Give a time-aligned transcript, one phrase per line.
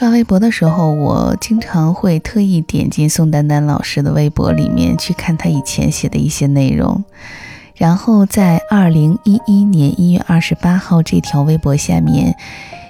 [0.00, 7.04] 刷微博的时候，我经常会特意点进宋丹丹老师的微博里面去看她以前写的一些内容，
[7.74, 12.34] 然后在二零一一年一月二十八号这条微博下面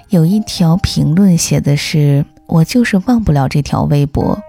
[0.07, 4.39] 有一条评论，写的是“我就是忘不了这条微博”。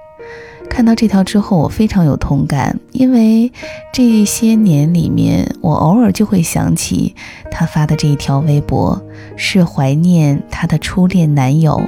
[0.71, 3.51] 看到这条之后，我非常有同感，因为
[3.93, 7.17] 这些年里面，我偶尔就会想起
[7.51, 9.03] 她发的这一条微博，
[9.35, 11.83] 是怀念她的初恋男友。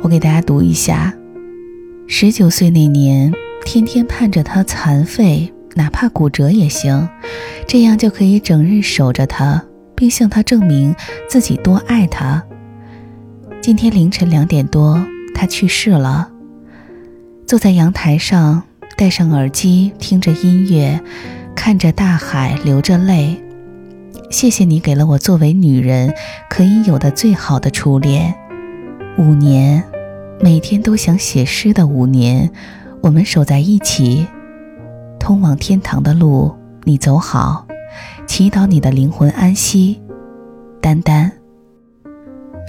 [0.00, 1.12] 我给大家读一下：
[2.06, 3.32] 十九岁那年，
[3.64, 7.08] 天天盼着他残废，哪怕骨折也行，
[7.66, 9.62] 这样就可以整日守着他，
[9.94, 10.94] 并向他证明
[11.28, 12.42] 自己多爱他。
[13.60, 16.30] 今天凌晨两点多，他去世了。
[17.46, 18.62] 坐在阳台上，
[18.96, 21.00] 戴上耳机，听着音乐，
[21.56, 23.42] 看着大海，流着泪。
[24.30, 26.14] 谢谢你给了我作为女人
[26.48, 28.34] 可以有的最好的初恋。
[29.16, 29.82] 五年，
[30.40, 32.48] 每天都想写诗的五年，
[33.02, 34.24] 我们守在一起。
[35.18, 37.66] 通往天堂的路，你走好，
[38.26, 40.00] 祈祷你的灵魂安息。
[40.80, 41.32] 丹丹，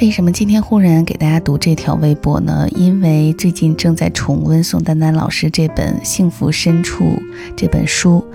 [0.02, 2.68] 为什么今天忽然给大家读这条微博呢？
[2.72, 7.04] 因为最近正在重温宋丹丹老师这本《幸福深处》
[7.56, 8.26] 这本书，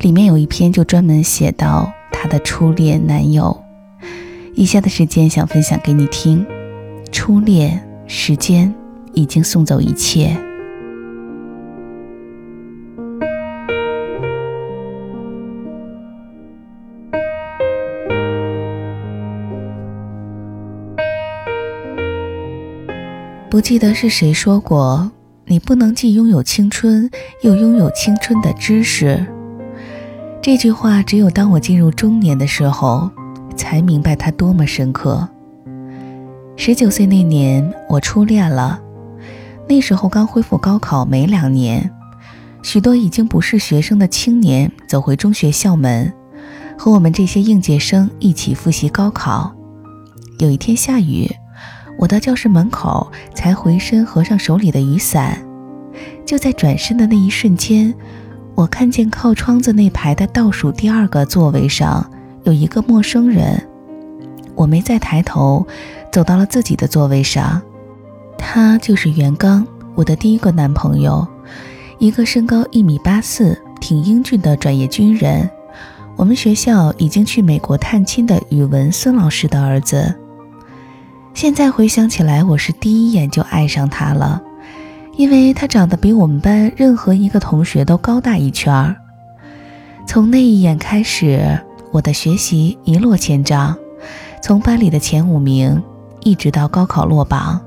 [0.00, 3.58] 里面有一篇就专门写到她的初恋男友。
[4.54, 6.44] 以下的时间想分享给你听。
[7.10, 8.72] 初恋，时间
[9.12, 10.36] 已经送走一切。
[23.50, 25.12] 不记得是谁说过，
[25.46, 27.08] 你不能既拥有青春，
[27.42, 29.24] 又拥有青春的知识。
[30.42, 33.08] 这句话，只有当我进入中年的时候，
[33.56, 35.28] 才明白它多么深刻。
[36.56, 38.80] 十九岁那年，我初恋了。
[39.68, 41.90] 那时候刚恢复高考没两年，
[42.62, 46.10] 许多已经不是学生的青年走回中学校门，
[46.78, 49.52] 和我们这些应届生一起复习高考。
[50.38, 51.28] 有一天下雨，
[51.98, 55.36] 我到教室门口才回身合上手里的雨伞。
[56.24, 57.92] 就在转身的那一瞬间，
[58.54, 62.08] 我看见靠窗子那排的倒数第二个座位上
[62.44, 63.60] 有一个陌生人。
[64.54, 65.66] 我没再抬头。
[66.14, 67.60] 走到了自己的座位上，
[68.38, 69.66] 他就是袁刚，
[69.96, 71.26] 我的第一个男朋友，
[71.98, 75.50] 一个身高一米八四、挺英俊的转业军人，
[76.14, 80.14] 我们学校已经去美国探亲的语文孙老师的儿子。
[81.34, 84.40] 现在回想起来，我是第一眼就爱上他了，
[85.16, 88.94] 因为他长得比我们班任何一个同学都高大一圈儿。
[90.06, 91.58] 从那一眼开始，
[91.90, 93.76] 我的学习一落千丈，
[94.40, 95.82] 从班里的前五名。
[96.24, 97.60] 一直到高考落榜，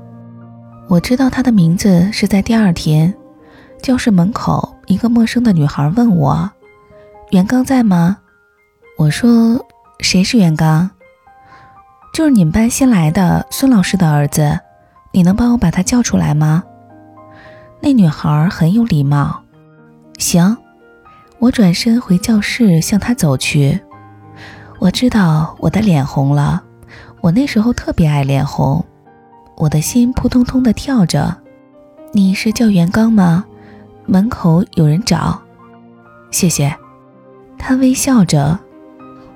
[0.88, 3.14] 我知道他的名字是在第二天，
[3.80, 6.50] 教室门口一个陌生的女孩问我
[7.30, 8.18] ：“袁刚在吗？”
[8.98, 9.64] 我说
[10.00, 10.90] ：“谁是袁刚？
[12.12, 14.58] 就是你们班新来的孙老师的儿子，
[15.12, 16.64] 你能帮我把他叫出来吗？”
[17.80, 19.44] 那女孩很有礼貌。
[20.18, 20.56] 行，
[21.38, 23.80] 我转身回教室向他走去。
[24.80, 26.64] 我知道我的脸红了。
[27.20, 28.84] 我那时候特别爱脸红，
[29.56, 31.36] 我的心扑通通的跳着。
[32.12, 33.44] 你是叫袁刚吗？
[34.06, 35.40] 门口有人找。
[36.30, 36.74] 谢谢。
[37.58, 38.58] 他微笑着，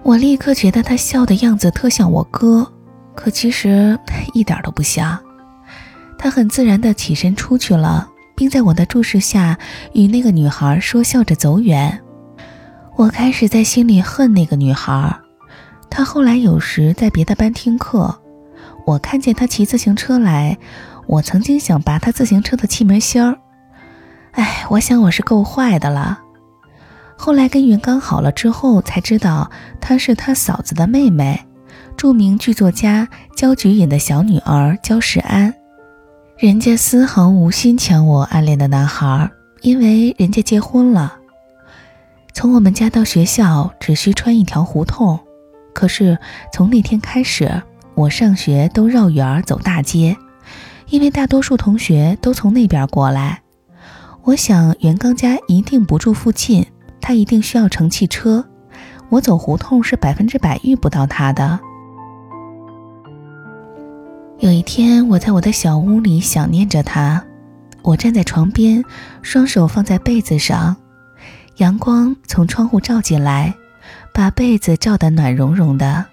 [0.03, 2.67] 我立刻觉得他笑的样子特像我哥，
[3.15, 3.99] 可其实
[4.33, 5.19] 一点都不像。
[6.17, 9.59] 他很自然的起身出去了，并在我的注视下
[9.93, 12.01] 与那个女孩说笑着走远。
[12.95, 15.19] 我开始在心里恨那个女孩。
[15.95, 18.19] 他后来有时在别的班听课，
[18.87, 20.57] 我看见他骑自行车来，
[21.07, 23.39] 我曾经想拔他自行车的气门芯儿。
[24.31, 26.19] 哎，我想我是够坏的了。
[27.15, 29.51] 后来跟云刚好了之后，才知道
[29.83, 31.39] 她是他嫂子的妹妹，
[31.95, 35.53] 著名剧作家焦菊隐的小女儿焦世安。
[36.39, 39.31] 人家丝毫无心抢我暗恋的男孩，
[39.61, 41.19] 因为人家结婚了。
[42.33, 45.21] 从我们家到学校只需穿一条胡同。
[45.73, 46.19] 可是
[46.53, 47.63] 从那天开始，
[47.95, 50.17] 我上学都绕远儿走大街，
[50.89, 53.41] 因为大多数同学都从那边过来。
[54.25, 56.67] 我想袁刚家一定不住附近，
[57.01, 58.45] 他一定需要乘汽车。
[59.09, 61.59] 我走胡同是百分之百遇不到他的。
[64.39, 67.23] 有一天，我在我的小屋里想念着他，
[67.83, 68.83] 我站在床边，
[69.21, 70.77] 双手放在被子上，
[71.57, 73.55] 阳光从窗户照进来。
[74.13, 76.07] 把被子罩得暖融融的，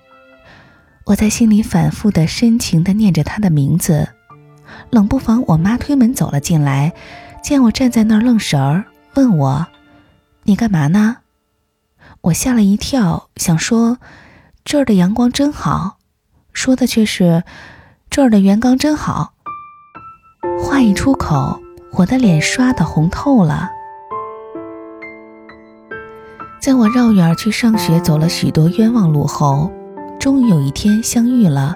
[1.05, 4.09] 我在心里反复的深情的念着他的名字，
[4.89, 6.93] 冷不防我妈推门走了进来，
[7.43, 8.85] 见我站在那儿愣神儿，
[9.15, 9.67] 问我
[10.43, 11.17] ：“你干嘛呢？”
[12.21, 13.97] 我吓了一跳，想说
[14.63, 15.97] ：“这儿的阳光真好。”
[16.53, 17.43] 说的却是
[18.09, 19.33] ：“这儿的原缸真好。”
[20.61, 21.61] 话一出口，
[21.93, 23.69] 我的脸刷的红透了。
[26.59, 29.71] 在我绕远去上学，走了许多冤枉路后，
[30.19, 31.73] 终于有一天相遇了。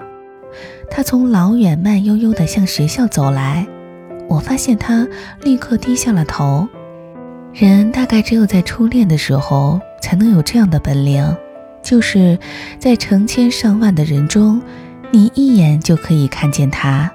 [0.91, 3.65] 他从老远慢悠悠地向学校走来，
[4.27, 5.07] 我发现他
[5.41, 6.67] 立刻低下了头。
[7.53, 11.35] 人大概只有在初恋的时候，才能有这样的本领，
[11.81, 12.37] 就是
[12.77, 14.61] 在成千上万的人中，
[15.11, 17.09] 你一眼就可以看见他。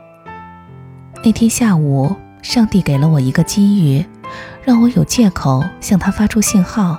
[1.23, 4.05] 那天下午，上帝给了我一个机遇，
[4.63, 6.99] 让我有借口向他发出信号。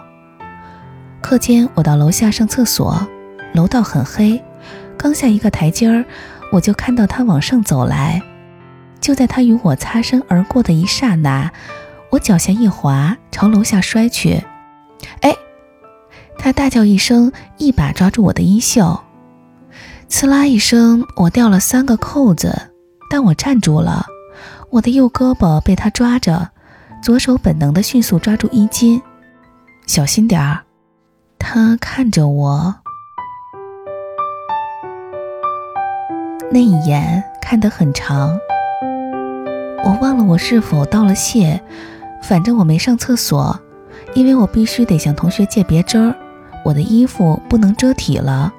[1.21, 3.07] 课间，我到楼下上厕所，
[3.53, 4.41] 楼道很黑，
[4.97, 6.05] 刚下一个台阶儿，
[6.51, 8.21] 我就看到他往上走来。
[8.99, 11.51] 就在他与我擦身而过的一刹那，
[12.09, 14.43] 我脚下一滑，朝楼下摔去。
[15.21, 15.35] 哎！
[16.37, 19.01] 他大叫一声，一把抓住我的衣袖，
[20.07, 22.71] 刺啦一声，我掉了三个扣子，
[23.09, 24.05] 但我站住了。
[24.69, 26.49] 我的右胳膊被他抓着，
[27.03, 29.01] 左手本能的迅速抓住衣襟，
[29.85, 30.63] 小心点儿。
[31.39, 32.75] 他看着我，
[36.51, 38.37] 那一眼看得很长。
[39.83, 41.59] 我忘了我是否道了谢，
[42.21, 43.59] 反正我没上厕所，
[44.13, 46.15] 因为我必须得向同学借别针儿，
[46.63, 48.53] 我的衣服不能遮体了。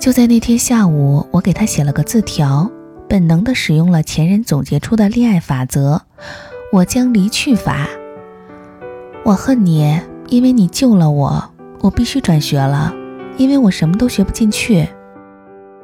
[0.00, 2.68] 就在那天下午，我给他写了个字条，
[3.08, 6.00] 本能的使用了前人总结出的恋爱法则：
[6.72, 7.86] 我将离去法。
[9.22, 10.00] 我恨你。
[10.30, 11.44] 因为你救了我，
[11.80, 12.94] 我必须转学了，
[13.36, 14.88] 因为我什么都学不进去。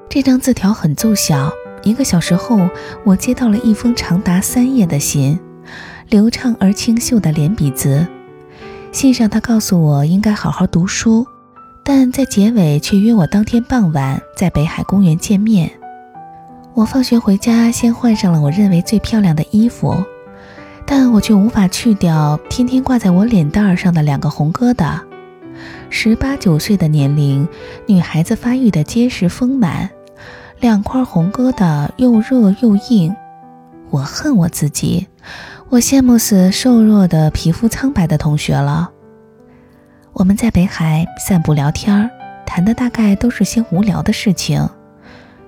[0.09, 1.53] 这张字条很奏效。
[1.83, 2.69] 一个小时后，
[3.05, 5.39] 我接到了一封长达三页的信，
[6.09, 8.07] 流畅而清秀的连笔字。
[8.93, 11.27] 信上他告诉我应该好好读书，
[11.85, 15.71] 但在结尾却约我当天傍晚在北海公园见面。
[16.75, 19.95] 我放学回家，先换上了我认为最漂亮的衣服。
[20.89, 25.01] 但我却无法去掉天天挂在我脸蛋上的两个红疙瘩。
[25.91, 27.47] 十八九岁的年龄，
[27.87, 29.91] 女孩子发育的结实丰满，
[30.61, 33.15] 两块红疙瘩又热又硬。
[33.91, 35.07] 我恨我自己，
[35.69, 38.91] 我羡慕死瘦弱的、皮肤苍白的同学了。
[40.13, 42.11] 我们在北海散步聊天儿，
[42.47, 44.69] 谈的大概都是些无聊的事情，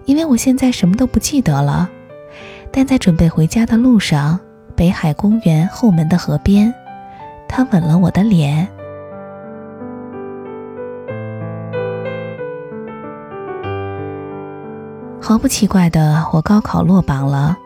[0.05, 1.89] 因为我现在什么都不记得了。
[2.71, 4.39] 但在准备回家的路上。
[4.79, 6.73] 北海公园后门的河边，
[7.49, 8.69] 他吻了我的脸。
[15.21, 17.57] 毫不奇怪的，我高考落榜了，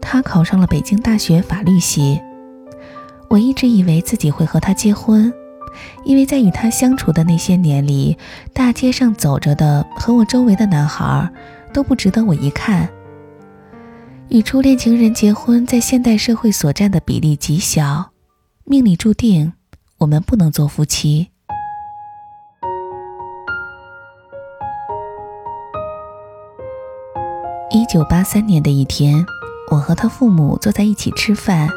[0.00, 2.22] 他考上了北京大学法律系。
[3.28, 5.30] 我一直以为自己会和他结婚，
[6.02, 8.16] 因为在与他相处的那些年里，
[8.54, 11.30] 大街上走着的和我周围的男孩
[11.74, 12.88] 都不值得我一看。
[14.32, 18.12] 与初恋情人结婚，在现代社会所占的比例极小，
[18.64, 19.52] 命里注定
[19.98, 21.28] 我们不能做夫妻。
[27.68, 29.22] 一九八三年的一天，
[29.70, 31.68] 我和他父母坐在一起吃饭。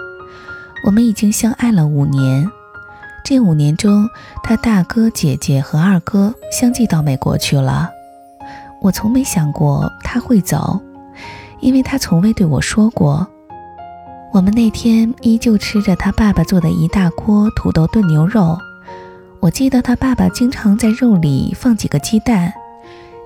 [0.85, 2.49] 我们已经相爱了五年，
[3.25, 4.07] 这五年中，
[4.41, 7.89] 他大哥、姐姐和二哥相继到美国去了。
[8.81, 10.81] 我从没想过他会走。
[11.59, 13.27] 因为他从未对我说过。
[14.33, 18.57] 我们那天依旧吃着他爸爸做的一大锅土豆炖牛肉。
[19.39, 22.51] 我记得他爸爸经常在肉里放几个鸡蛋，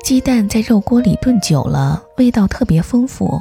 [0.03, 3.39] 鸡蛋在肉锅里炖久了，味道特别丰富。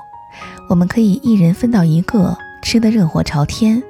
[0.68, 3.82] 我们可以一人分到一个，吃得热火朝天。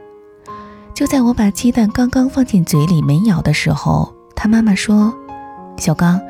[0.94, 5.14] 就在我把鸡蛋刚刚放进嘴里没咬的时候，他妈妈说
[5.78, 6.20] ：“小刚，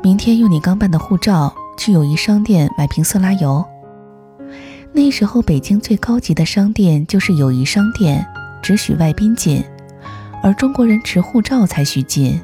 [0.00, 3.64] 明天用你刚办的护照去友谊商店买瓶色拉油。”
[4.96, 8.24] 那时候，北京最高级的商店就是友谊商店，
[8.62, 9.62] 只许外宾进，
[10.40, 12.40] 而中国人持护照才许进。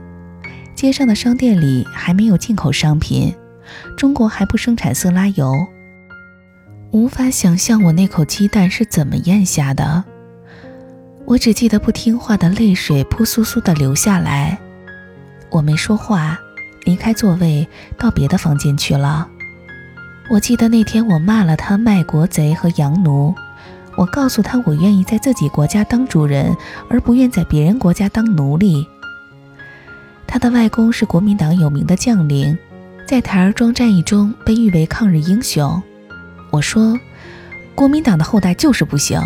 [0.74, 3.32] 街上的商店里还没有进口商品，
[3.96, 5.54] 中国还不生产色拉油。
[6.90, 10.02] 无法想象我那口鸡蛋是怎么咽下的，
[11.26, 14.58] 我只记得不听话的泪水扑簌簌地流下来。
[15.50, 16.36] 我没说话，
[16.84, 19.28] 离开座位，到别的房间去了。
[20.30, 23.34] 我记得那天我骂了他卖国贼和洋奴，
[23.96, 26.56] 我告诉他我愿意在自己国家当主人，
[26.88, 28.86] 而不愿在别人国家当奴隶。
[30.28, 32.56] 他的外公是国民党有名的将领，
[33.08, 35.82] 在台儿庄战役中被誉为抗日英雄。
[36.52, 36.96] 我说，
[37.74, 39.20] 国民党的后代就是不行。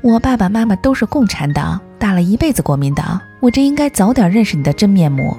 [0.00, 5.36] 我爸爸妈妈都是共产党，打了一辈子国民党，我真应该早点认识你的真面目。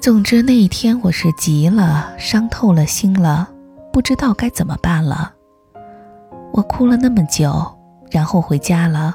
[0.00, 3.46] 总之那一天我是急了，伤透了心了，
[3.92, 5.34] 不知道该怎么办了。
[6.52, 7.70] 我哭了那么久，
[8.10, 9.14] 然后回家了。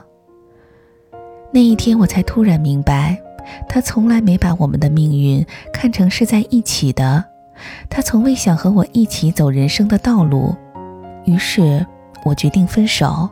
[1.51, 3.19] 那一天我才突然明白，
[3.67, 7.25] 他从来没把我们的命运看成是在一起的，
[7.89, 10.55] 他从未想和我一起走人生的道路。
[11.25, 11.83] 于是。
[12.23, 13.29] 我决定分手。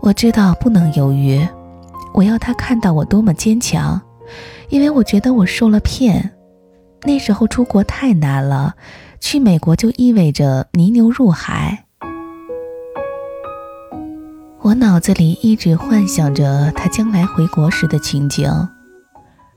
[0.00, 1.46] 我知道不能犹豫，
[2.12, 4.00] 我要他看到我多么坚强，
[4.68, 6.32] 因为我觉得我受了骗。
[7.04, 8.74] 那时候出国太难了，
[9.20, 11.84] 去美国就意味着泥牛入海。
[14.60, 18.50] 我脑子里一直幻想着他将来回国时的情景，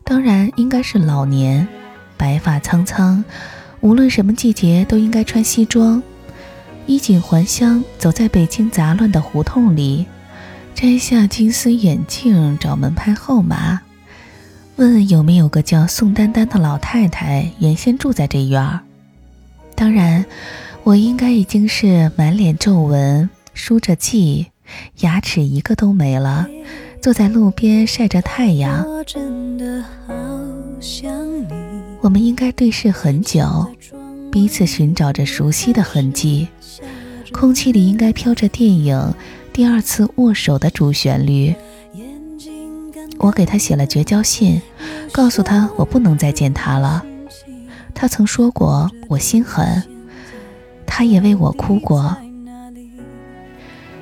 [0.06, 1.68] 当然应该是老年，
[2.16, 3.24] 白发苍苍，
[3.82, 6.02] 无论什么季节都应该穿西装。
[6.86, 10.06] 衣锦还乡，走在北京杂乱的胡同里，
[10.76, 13.82] 摘下金丝眼镜，找门牌号码，
[14.78, 18.80] 问有没有个叫宋丹丹的老太太，原先住在这院儿。
[19.76, 20.26] 当然，
[20.84, 24.48] 我应该已经是满脸皱纹，梳着髻，
[25.02, 26.48] 牙齿一个都没了，
[27.02, 28.86] 坐在路边晒着太阳。
[32.02, 33.68] 我们应该对视很久。
[34.32, 36.48] 彼此寻找着熟悉的痕迹，
[37.34, 39.14] 空气里应该飘着电影
[39.52, 41.54] 第二次握手的主旋律。
[43.22, 44.62] 我给他写了绝交信，
[45.12, 47.06] 告诉他我不能再见他了。
[47.94, 49.84] 他曾说过我心狠，
[50.86, 52.18] 他也为我哭过。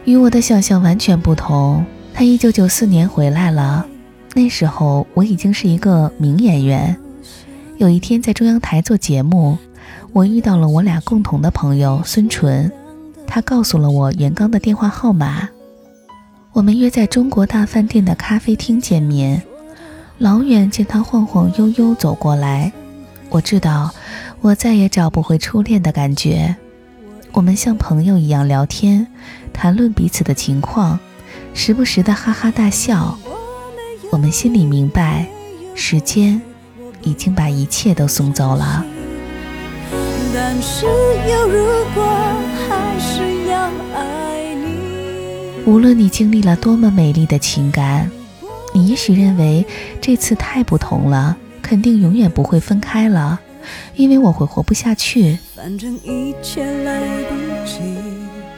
[0.05, 1.85] 与我的想象完全不同。
[2.13, 3.85] 他一九九四年回来了，
[4.33, 6.95] 那时候我已经是一个名演员。
[7.77, 9.57] 有一天在中央台做节目。
[10.11, 12.71] 我遇到了我俩共同的朋友孙淳，
[13.27, 15.47] 他告诉了我袁刚的电话号码。
[16.51, 19.41] 我们约在中国大饭店的咖啡厅见面。
[20.17, 22.71] 老远见他晃晃悠悠走过来，
[23.29, 23.91] 我知道
[24.41, 26.55] 我再也找不回初恋的感觉。
[27.31, 29.05] 我们像朋友一样聊天，
[29.53, 30.99] 谈论彼此的情况，
[31.53, 33.17] 时不时的哈哈大笑。
[34.11, 35.27] 我们心里明白，
[35.75, 36.41] 时间
[37.03, 38.83] 已经把一切都送走了。
[40.33, 42.03] 但是如果
[42.67, 44.38] 还是要爱。
[45.69, 48.09] 无论你经历了多么美丽的情感，
[48.73, 49.63] 你也许认为
[50.01, 53.39] 这次太不同了，肯定永远不会分开了，
[53.95, 55.37] 因为我会活不下去。
[55.55, 56.99] 反正一切来
[57.29, 57.35] 不
[57.67, 57.79] 及。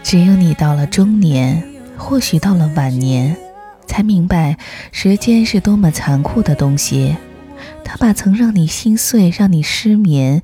[0.02, 1.62] 只有你到了中年，
[1.98, 3.36] 或许到了晚年，
[3.86, 4.56] 才明白
[4.94, 7.18] 时间是多么残酷的东西。
[7.84, 10.42] 它把曾让你心碎、让你失眠。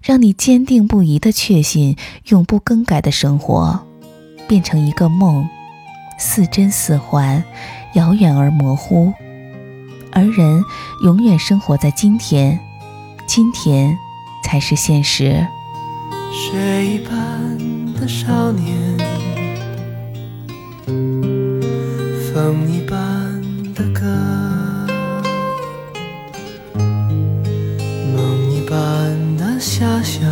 [0.00, 3.80] 让你坚定不移的确信永不更改的生活，
[4.46, 5.48] 变成一个梦，
[6.24, 7.44] 似真似幻，
[7.92, 9.12] 遥远而模糊。
[10.10, 10.64] 而人
[11.02, 12.58] 永远生活在今天，
[13.26, 13.94] 今天
[14.42, 15.46] 才是现实。
[16.32, 17.14] 水一般
[18.00, 18.96] 的少年，
[22.32, 23.42] 风一般
[23.74, 24.00] 的歌。
[28.16, 30.24] 梦一般的遐想，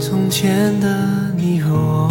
[0.00, 2.10] 从前的你和我，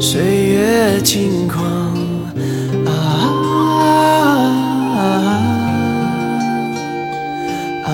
[0.00, 1.64] 岁月轻狂，
[2.86, 2.90] 啊
[7.84, 7.90] 啊，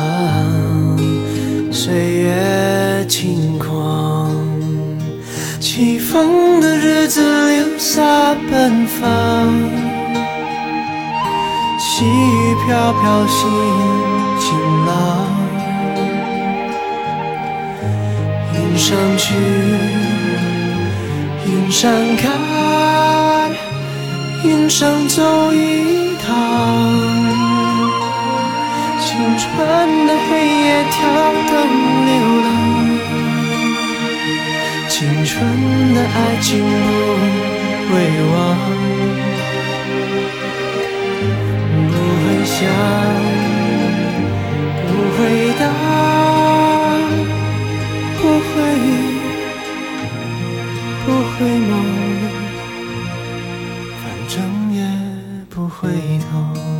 [1.71, 4.31] 岁月轻狂，
[5.61, 9.09] 起风的日子留下奔放，
[11.79, 13.49] 细雨飘飘，心
[14.39, 14.91] 晴朗。
[18.55, 19.35] 云上去，
[21.47, 22.31] 云上看，
[24.45, 26.27] 云上走一趟。
[29.01, 29.47] 青春
[30.07, 30.99] 的黑夜，跳
[31.49, 31.53] 灯
[32.07, 32.11] 流
[32.43, 32.49] 浪。
[34.89, 35.35] 青春
[35.95, 36.71] 的爱情不。
[37.91, 37.95] 回
[38.33, 38.35] 望，
[41.91, 41.93] 不
[42.23, 42.57] 会想。
[44.87, 45.61] 天
[51.41, 51.73] 回眸，
[54.03, 54.85] 反正也
[55.49, 55.89] 不回
[56.31, 56.80] 头。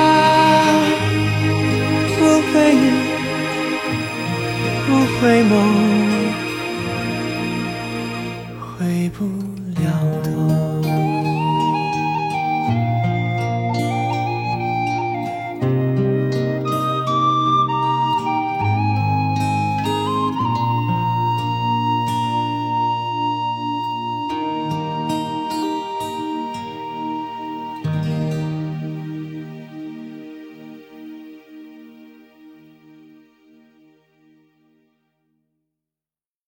[2.51, 2.91] 不回忆，
[4.85, 6.20] 不回眸。